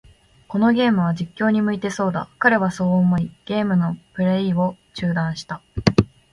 [0.47, 2.27] このゲームは、実況に向いてそうだ。
[2.39, 5.61] 彼はそう思い、ゲームのプレイを中断した。